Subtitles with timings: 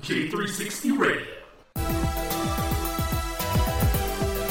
[0.00, 1.26] J360 Radio.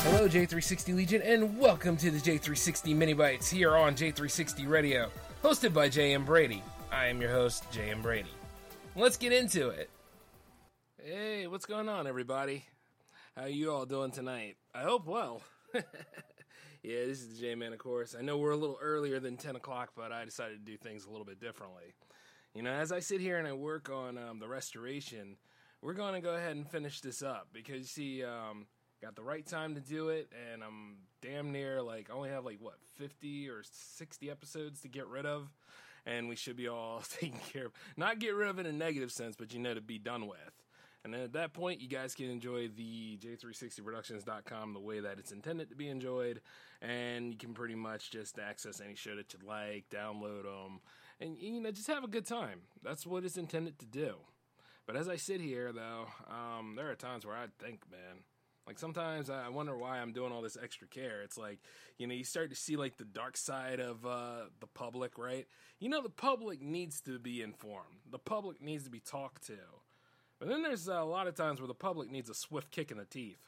[0.04, 5.10] Hello, J360 Legion, and welcome to the J360 Mini Bites here on J360 Radio,
[5.42, 6.26] hosted by J.M.
[6.26, 6.62] Brady.
[6.92, 8.02] I am your host, J.M.
[8.02, 8.30] Brady.
[8.96, 9.90] Let's get into it.
[11.02, 12.66] Hey, what's going on, everybody?
[13.38, 14.58] How you all doing tonight?
[14.76, 15.42] I hope well.
[15.74, 15.84] yeah,
[16.84, 18.16] this is the J-Man, of course.
[18.18, 21.06] I know we're a little earlier than 10 o'clock, but I decided to do things
[21.06, 21.94] a little bit differently.
[22.58, 25.38] You know, as I sit here and I work on um, the restoration,
[25.84, 28.66] we're going to go ahead and finish this up because, you see, um,
[29.00, 32.46] got the right time to do it, and I'm damn near like I only have
[32.46, 35.54] like what 50 or 60 episodes to get rid of,
[36.08, 37.74] and we should be all taken care of.
[37.96, 40.64] Not get rid of in a negative sense, but you know to be done with.
[41.04, 45.32] And then at that point, you guys can enjoy the J360productions.com the way that it's
[45.32, 46.42] intended to be enjoyed.
[46.82, 50.82] And you can pretty much just access any show that you like, download them,
[51.20, 52.62] and, you know, just have a good time.
[52.84, 54.16] That's what it's intended to do.
[54.86, 58.24] But as I sit here, though, um, there are times where I think, man,
[58.66, 61.22] like sometimes I wonder why I'm doing all this extra care.
[61.22, 61.60] It's like,
[61.98, 65.48] you know, you start to see like the dark side of uh, the public, right?
[65.80, 68.00] You know, the public needs to be informed.
[68.12, 69.58] The public needs to be talked to.
[70.40, 72.98] But then there's a lot of times where the public needs a swift kick in
[72.98, 73.40] the teeth.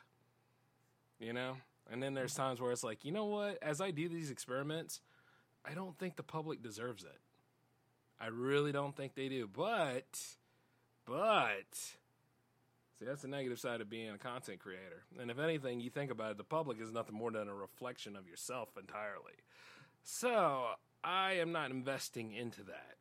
[1.20, 1.58] You know?
[1.92, 3.58] And then there's times where it's like, you know what?
[3.62, 5.02] As I do these experiments,
[5.66, 7.20] I don't think the public deserves it.
[8.20, 9.48] I really don't think they do.
[9.48, 10.20] But,
[11.06, 15.04] but, see, that's the negative side of being a content creator.
[15.20, 18.16] And if anything, you think about it, the public is nothing more than a reflection
[18.16, 19.34] of yourself entirely.
[20.04, 20.68] So,
[21.04, 22.98] I am not investing into that.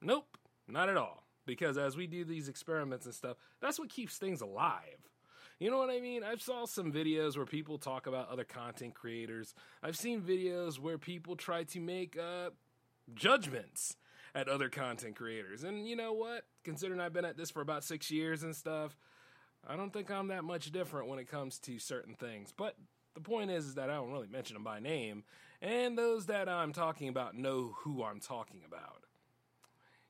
[0.00, 4.18] Nope, not at all because as we do these experiments and stuff, that's what keeps
[4.18, 5.08] things alive.
[5.58, 6.22] You know what I mean?
[6.22, 9.54] I've saw some videos where people talk about other content creators.
[9.82, 12.50] I've seen videos where people try to make uh,
[13.14, 13.96] judgments
[14.36, 15.64] at other content creators.
[15.64, 16.44] And you know what?
[16.62, 18.94] Considering I've been at this for about six years and stuff,
[19.66, 22.52] I don't think I'm that much different when it comes to certain things.
[22.54, 22.76] But
[23.14, 25.24] the point is, is that I don't really mention them by name,
[25.62, 29.04] and those that I'm talking about know who I'm talking about.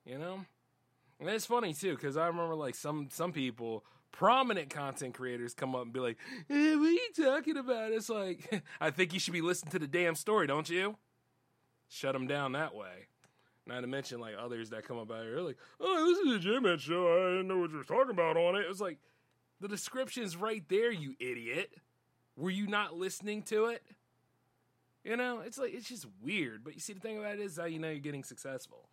[0.04, 0.44] You know?
[1.20, 5.76] And it's funny too, because I remember like some some people, prominent content creators, come
[5.76, 9.20] up and be like, hey, "What are you talking about?" It's like, I think you
[9.20, 10.96] should be listening to the damn story, don't you?
[11.88, 13.06] Shut them down that way.
[13.66, 16.38] Not to mention like others that come up out here, like, "Oh, this is a
[16.38, 17.12] J-Man show.
[17.12, 18.98] I didn't know what you were talking about on it." It's like
[19.60, 21.74] the description's right there, you idiot.
[22.36, 23.82] Were you not listening to it?
[25.02, 26.62] You know, it's like it's just weird.
[26.62, 28.88] But you see, the thing about it is how you know you're getting successful.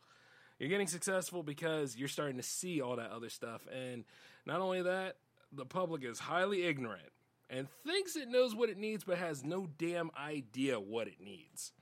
[0.59, 3.67] You're getting successful because you're starting to see all that other stuff.
[3.71, 4.05] And
[4.45, 5.17] not only that,
[5.51, 7.11] the public is highly ignorant
[7.49, 11.73] and thinks it knows what it needs, but has no damn idea what it needs.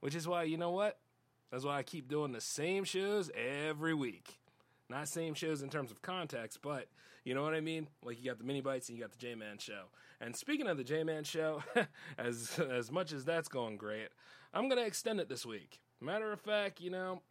[0.00, 0.98] Which is why, you know what?
[1.50, 4.38] That's why I keep doing the same shows every week.
[4.88, 6.88] Not same shows in terms of context, but
[7.24, 7.88] you know what I mean?
[8.04, 9.84] Like you got the mini bites and you got the J Man show.
[10.20, 11.62] And speaking of the J Man show,
[12.18, 14.08] as as much as that's going great,
[14.52, 15.80] I'm gonna extend it this week.
[16.00, 17.22] Matter of fact, you know,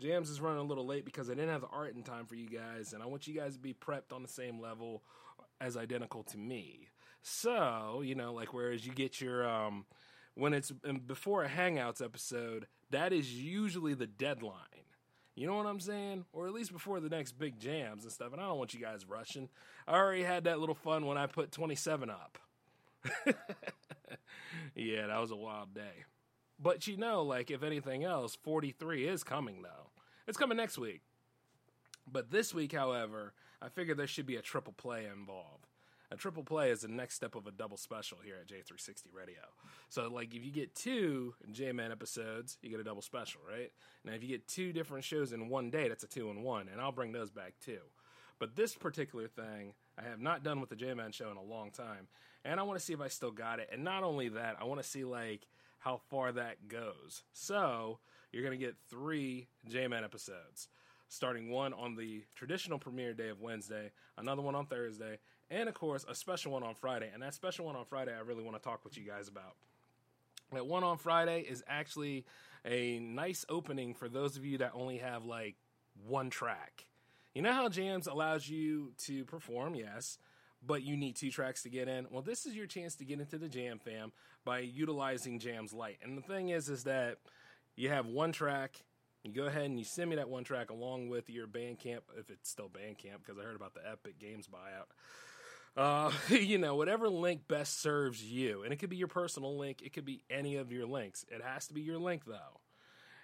[0.00, 2.34] Jams is running a little late because I didn't have the art in time for
[2.34, 5.02] you guys, and I want you guys to be prepped on the same level
[5.60, 6.88] as identical to me.
[7.22, 9.86] So, you know, like whereas you get your um
[10.34, 10.70] when it's
[11.06, 14.54] before a Hangouts episode, that is usually the deadline.
[15.34, 16.24] You know what I'm saying?
[16.32, 18.32] Or at least before the next big jams and stuff.
[18.32, 19.50] And I don't want you guys rushing.
[19.86, 22.38] I already had that little fun when I put 27 up.
[24.74, 26.04] yeah, that was a wild day.
[26.58, 29.90] But you know, like if anything else, 43 is coming though.
[30.26, 31.02] It's coming next week.
[32.10, 35.65] But this week, however, I figured there should be a triple play involved.
[36.10, 39.40] A triple play is the next step of a double special here at J360 Radio.
[39.88, 43.72] So, like, if you get two J Man episodes, you get a double special, right?
[44.04, 46.68] Now, if you get two different shows in one day, that's a two in one,
[46.70, 47.80] and I'll bring those back too.
[48.38, 51.42] But this particular thing, I have not done with the J Man show in a
[51.42, 52.06] long time,
[52.44, 53.70] and I want to see if I still got it.
[53.72, 55.48] And not only that, I want to see, like,
[55.80, 57.24] how far that goes.
[57.32, 57.98] So
[58.32, 60.68] you're going to get three J Man episodes,
[61.08, 65.18] starting one on the traditional premiere day of Wednesday, another one on Thursday,
[65.50, 67.10] and of course, a special one on Friday.
[67.12, 69.54] And that special one on Friday, I really want to talk with you guys about.
[70.52, 72.24] That one on Friday is actually
[72.64, 75.56] a nice opening for those of you that only have like
[76.06, 76.86] one track.
[77.34, 80.18] You know how Jams allows you to perform, yes,
[80.66, 82.06] but you need two tracks to get in.
[82.10, 84.12] Well, this is your chance to get into the Jam fam
[84.44, 85.98] by utilizing Jam's Light.
[86.02, 87.18] And the thing is, is that
[87.74, 88.84] you have one track.
[89.22, 92.30] You go ahead and you send me that one track along with your Bandcamp, if
[92.30, 94.86] it's still Bandcamp, because I heard about the Epic Games buyout.
[95.76, 98.62] Uh, you know, whatever link best serves you.
[98.62, 101.24] And it could be your personal link, it could be any of your links.
[101.28, 102.60] It has to be your link, though.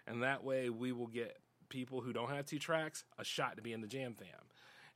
[0.07, 1.39] And that way we will get
[1.69, 4.29] people who don't have two tracks a shot to be in the Jam fam.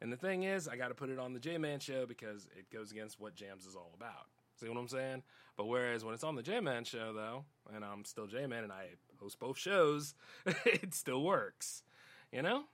[0.00, 2.48] And the thing is, I got to put it on the J Man show because
[2.56, 4.26] it goes against what Jams is all about.
[4.60, 5.22] See what I'm saying?
[5.56, 7.44] But whereas when it's on the J Man show, though,
[7.74, 8.88] and I'm still J Man and I
[9.18, 10.14] host both shows,
[10.66, 11.82] it still works.
[12.30, 12.64] You know?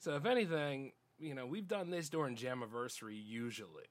[0.00, 3.84] So if anything, you know, we've done this during Jamiversary usually.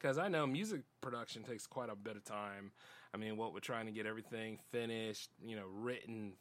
[0.00, 2.72] Because I know music production takes quite a bit of time.
[3.12, 6.34] I mean, what we're trying to get everything finished, you know, written,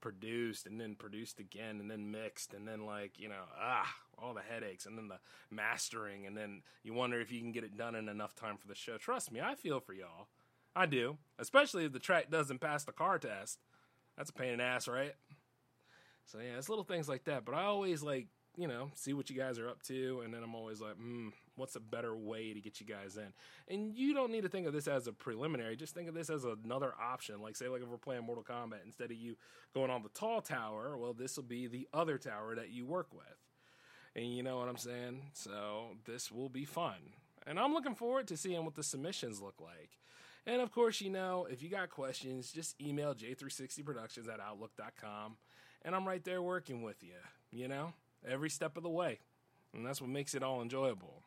[0.00, 4.34] produced, and then produced again, and then mixed, and then like you know, ah, all
[4.34, 5.18] the headaches, and then the
[5.50, 8.68] mastering, and then you wonder if you can get it done in enough time for
[8.68, 8.98] the show.
[8.98, 10.28] Trust me, I feel for y'all.
[10.74, 13.58] I do, especially if the track doesn't pass the car test.
[14.16, 15.14] That's a pain in the ass, right?
[16.26, 17.44] So yeah, it's little things like that.
[17.44, 20.42] But I always like you know, see what you guys are up to, and then
[20.42, 21.28] I'm always like, hmm,
[21.62, 23.32] what's a better way to get you guys in?
[23.74, 25.76] And you don't need to think of this as a preliminary.
[25.76, 27.40] Just think of this as another option.
[27.40, 29.36] Like, say, like if we're playing Mortal Kombat, instead of you
[29.74, 33.14] going on the tall tower, well, this will be the other tower that you work
[33.14, 33.24] with.
[34.14, 35.22] And you know what I'm saying?
[35.32, 37.14] So this will be fun.
[37.46, 39.90] And I'm looking forward to seeing what the submissions look like.
[40.44, 45.36] And of course, you know, if you got questions, just email j360productions at outlook.com.
[45.82, 47.14] And I'm right there working with you,
[47.50, 47.94] you know?
[48.28, 49.20] every step of the way.
[49.74, 51.21] And that's what makes it all enjoyable.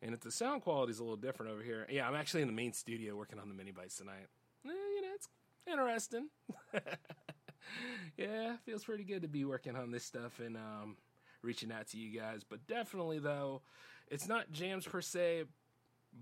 [0.00, 2.48] And if the sound quality is a little different over here, yeah, I'm actually in
[2.48, 4.28] the main studio working on the mini bites tonight.
[4.64, 5.28] Eh, you know, it's
[5.66, 6.28] interesting.
[8.16, 10.96] yeah, feels pretty good to be working on this stuff and um,
[11.42, 12.42] reaching out to you guys.
[12.48, 13.62] But definitely, though,
[14.08, 15.44] it's not jams per se,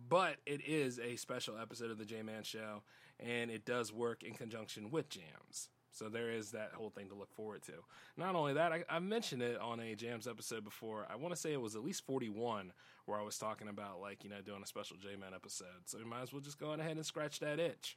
[0.08, 2.82] but it is a special episode of the J Man Show,
[3.20, 5.68] and it does work in conjunction with jams.
[5.96, 7.72] So there is that whole thing to look forward to.
[8.16, 11.06] Not only that, I, I mentioned it on a Jams episode before.
[11.10, 12.72] I want to say it was at least 41
[13.06, 15.86] where I was talking about like, you know, doing a special J-Man episode.
[15.86, 17.96] So we might as well just go on ahead and scratch that itch.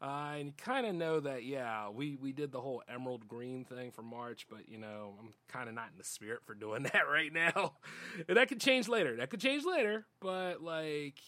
[0.00, 3.90] Uh, and kind of know that, yeah, we, we did the whole emerald green thing
[3.90, 7.08] for March, but, you know, I'm kind of not in the spirit for doing that
[7.10, 7.72] right now.
[8.28, 9.16] and that could change later.
[9.16, 11.18] That could change later, but, like,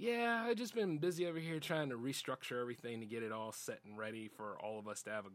[0.00, 3.52] yeah, I've just been busy over here trying to restructure everything to get it all
[3.52, 5.28] set and ready for all of us to have a,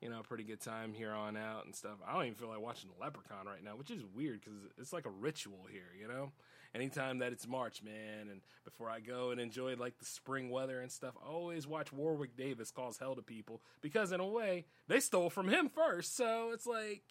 [0.00, 1.98] you know, pretty good time here on out and stuff.
[2.06, 5.04] I don't even feel like watching Leprechaun right now, which is weird because it's like
[5.04, 6.32] a ritual here, you know.
[6.74, 10.80] Anytime that it's March, man, and before I go and enjoy like the spring weather
[10.80, 14.64] and stuff, I always watch Warwick Davis cause hell to people because in a way
[14.86, 16.16] they stole from him first.
[16.16, 17.02] So it's like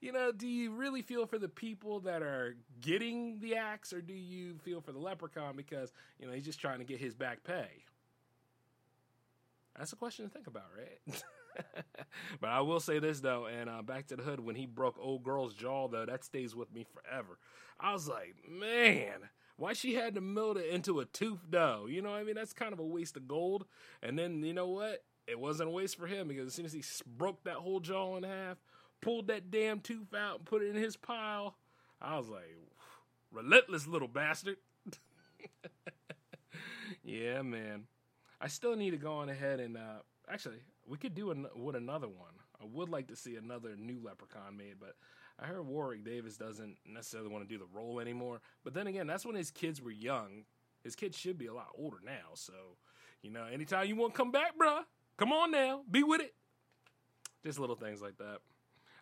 [0.00, 4.00] you know, do you really feel for the people that are getting the axe, or
[4.00, 7.14] do you feel for the leprechaun because you know he's just trying to get his
[7.14, 7.68] back pay?
[9.76, 11.22] That's a question to think about, right?
[12.40, 14.96] but I will say this though, and uh, back to the hood when he broke
[15.00, 17.38] old girl's jaw though, that stays with me forever.
[17.80, 21.86] I was like, man, why she had to melt it into a tooth dough?
[21.88, 22.34] You know what I mean?
[22.34, 23.64] That's kind of a waste of gold.
[24.02, 25.02] And then you know what?
[25.26, 26.82] It wasn't a waste for him because as soon as he
[27.16, 28.58] broke that whole jaw in half,
[29.04, 31.56] pulled that damn tooth out and put it in his pile.
[32.00, 32.56] I was like,
[33.30, 34.56] relentless little bastard.
[37.04, 37.84] yeah, man.
[38.40, 41.76] I still need to go on ahead and uh, actually, we could do an, with
[41.76, 42.32] another one.
[42.60, 44.94] I would like to see another new Leprechaun made, but
[45.38, 48.40] I heard Warwick Davis doesn't necessarily want to do the role anymore.
[48.64, 50.44] But then again, that's when his kids were young.
[50.82, 52.32] His kids should be a lot older now.
[52.34, 52.52] So,
[53.22, 54.82] you know, anytime you want to come back, bruh,
[55.18, 56.34] come on now, be with it.
[57.42, 58.38] Just little things like that.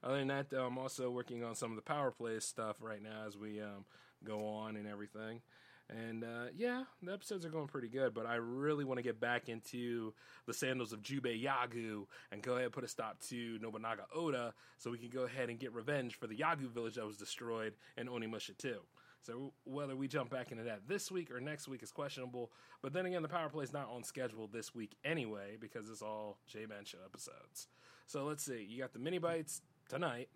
[0.02, 3.02] Other than that, though, I'm also working on some of the power play stuff right
[3.02, 3.84] now as we um,
[4.24, 5.40] go on and everything.
[5.88, 9.20] And uh, yeah, the episodes are going pretty good, but I really want to get
[9.20, 10.14] back into
[10.46, 14.54] the sandals of Jubei Yagyu and go ahead and put a stop to Nobunaga Oda
[14.78, 17.74] so we can go ahead and get revenge for the Yagyu village that was destroyed
[17.96, 18.76] in Onimusha 2.
[19.20, 22.50] So whether we jump back into that this week or next week is questionable.
[22.80, 26.02] But then again, the power play is not on schedule this week anyway because it's
[26.02, 27.68] all J-Man show episodes.
[28.06, 28.66] So let's see.
[28.68, 30.28] You got the mini bites tonight.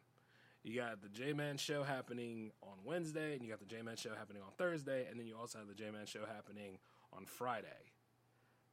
[0.62, 3.96] You got the J Man show happening on Wednesday, and you got the J Man
[3.96, 6.78] show happening on Thursday, and then you also have the J Man show happening
[7.12, 7.92] on Friday.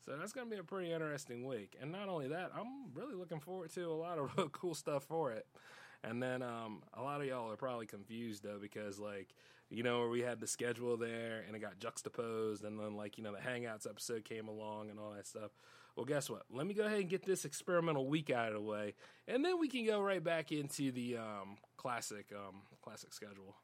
[0.05, 1.77] So that's going to be a pretty interesting week.
[1.81, 5.03] And not only that, I'm really looking forward to a lot of real cool stuff
[5.03, 5.45] for it.
[6.03, 9.33] And then um, a lot of y'all are probably confused though because like
[9.69, 13.23] you know we had the schedule there and it got juxtaposed and then like you
[13.23, 15.51] know the Hangouts episode came along and all that stuff.
[15.95, 16.43] Well, guess what?
[16.49, 18.95] Let me go ahead and get this experimental week out of the way,
[19.27, 23.55] and then we can go right back into the um, classic um, classic schedule.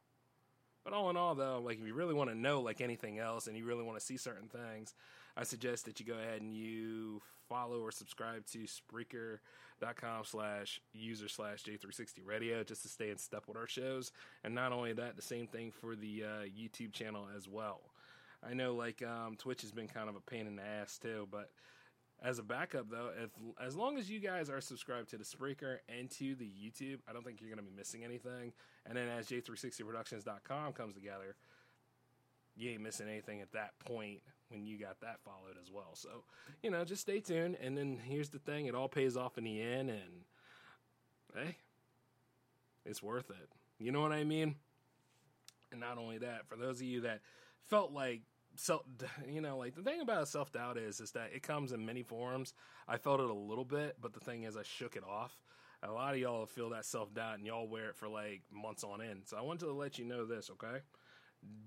[0.83, 3.47] But all in all, though, like if you really want to know like anything else,
[3.47, 4.93] and you really want to see certain things,
[5.35, 11.27] I suggest that you go ahead and you follow or subscribe to Spreaker.com slash user
[11.27, 14.11] slash J360 Radio just to stay in step with our shows.
[14.43, 17.81] And not only that, the same thing for the uh, YouTube channel as well.
[18.47, 21.27] I know like um, Twitch has been kind of a pain in the ass too,
[21.31, 21.49] but
[22.21, 23.29] as a backup though, if
[23.65, 27.13] as long as you guys are subscribed to the Spreaker and to the YouTube, I
[27.13, 28.53] don't think you're going to be missing anything.
[28.85, 31.35] And then as J360productions.com comes together,
[32.55, 35.91] you ain't missing anything at that point when you got that followed as well.
[35.93, 36.23] So,
[36.61, 37.57] you know, just stay tuned.
[37.61, 40.25] And then here's the thing: it all pays off in the end, and
[41.35, 41.57] hey,
[42.85, 43.49] it's worth it.
[43.79, 44.55] You know what I mean?
[45.71, 47.21] And not only that, for those of you that
[47.69, 48.21] felt like
[48.59, 48.81] self
[49.27, 52.03] you know like the thing about self doubt is is that it comes in many
[52.03, 52.53] forms
[52.87, 55.35] i felt it a little bit but the thing is i shook it off
[55.81, 58.83] a lot of y'all feel that self doubt and y'all wear it for like months
[58.83, 60.79] on end so i wanted to let you know this okay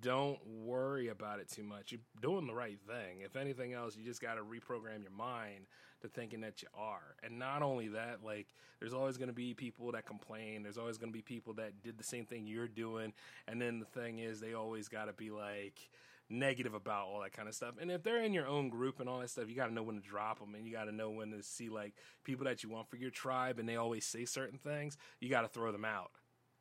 [0.01, 1.93] don't worry about it too much.
[1.93, 3.21] You're doing the right thing.
[3.25, 5.67] If anything else, you just got to reprogram your mind
[6.03, 7.17] to thinking that you are.
[7.23, 8.49] And not only that, like,
[8.81, 10.63] there's always going to be people that complain.
[10.63, 13.13] There's always going to be people that did the same thing you're doing.
[13.47, 15.89] And then the thing is, they always got to be like
[16.33, 17.75] negative about all that kind of stuff.
[17.81, 19.83] And if they're in your own group and all that stuff, you got to know
[19.83, 22.63] when to drop them and you got to know when to see like people that
[22.63, 24.97] you want for your tribe and they always say certain things.
[25.21, 26.11] You got to throw them out.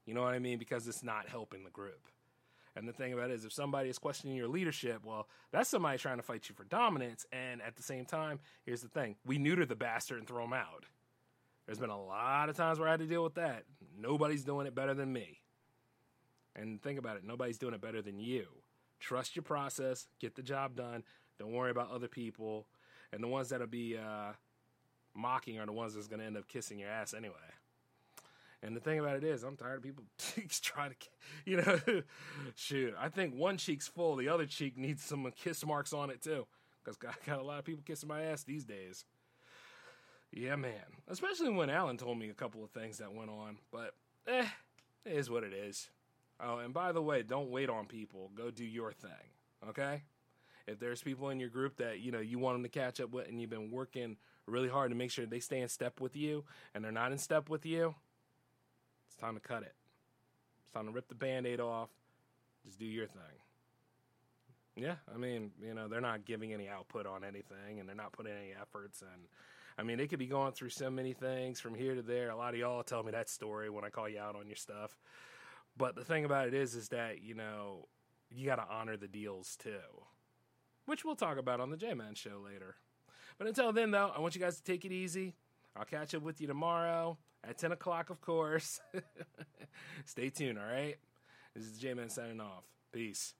[0.06, 0.58] You know what I mean?
[0.58, 2.08] Because it's not helping the group.
[2.76, 5.98] And the thing about it is, if somebody is questioning your leadership, well, that's somebody
[5.98, 7.26] trying to fight you for dominance.
[7.32, 10.54] And at the same time, here's the thing we neuter the bastard and throw him
[10.54, 10.86] out.
[11.66, 13.64] There's been a lot of times where I had to deal with that.
[13.98, 15.42] Nobody's doing it better than me.
[16.56, 18.48] And think about it nobody's doing it better than you.
[19.02, 21.04] Trust your process, get the job done.
[21.40, 22.68] Don't worry about other people.
[23.12, 24.32] And the ones that'll be uh,
[25.14, 27.36] mocking are the ones that's going to end up kissing your ass anyway.
[28.64, 30.04] And the thing about it is, I'm tired of people
[30.62, 30.96] trying to,
[31.46, 32.04] you know,
[32.56, 32.94] shoot.
[32.98, 36.46] I think one cheek's full, the other cheek needs some kiss marks on it too,
[36.84, 39.04] because I got a lot of people kissing my ass these days.
[40.32, 40.74] Yeah, man.
[41.08, 43.96] Especially when Alan told me a couple of things that went on, but
[44.28, 44.46] eh,
[45.06, 45.90] it is what it is.
[46.44, 48.32] Oh, and by the way, don't wait on people.
[48.36, 49.12] Go do your thing,
[49.70, 50.04] okay?
[50.68, 53.12] If there's people in your group that you know you want them to catch up
[53.12, 54.18] with, and you've been working
[54.48, 56.44] really hard to make sure they stay in step with you,
[56.74, 57.96] and they're not in step with you,
[59.08, 59.76] it's time to cut it.
[60.64, 61.90] It's time to rip the band aid off.
[62.66, 63.22] Just do your thing.
[64.76, 68.14] Yeah, I mean, you know, they're not giving any output on anything and they're not
[68.14, 69.02] putting any efforts.
[69.02, 69.24] And
[69.78, 72.30] I mean, they could be going through so many things from here to there.
[72.30, 74.56] A lot of y'all tell me that story when I call you out on your
[74.56, 74.98] stuff.
[75.78, 77.88] But the thing about it is, is that, you know,
[78.30, 80.06] you got to honor the deals too,
[80.86, 82.76] which we'll talk about on the J Man show later.
[83.38, 85.36] But until then, though, I want you guys to take it easy.
[85.76, 88.80] I'll catch up with you tomorrow at 10 o'clock, of course.
[90.06, 90.98] Stay tuned, all right?
[91.56, 92.64] This is J Man signing off.
[92.92, 93.34] Peace.